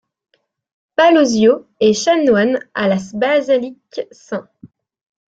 Palosio 0.95 1.67
est 1.79 1.93
chanoine 1.93 2.59
à 2.73 2.87
la 2.87 2.97
basilique 3.13 4.01
St. 4.09 4.47